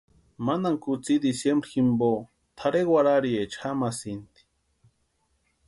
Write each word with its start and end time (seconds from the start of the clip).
Mantani 0.45 0.79
kutsï 0.85 1.13
diciembre 1.25 1.69
jimpo 1.73 2.11
tʼarhe 2.57 2.81
warhariecha 2.91 3.57
jamasïnti. 3.69 4.41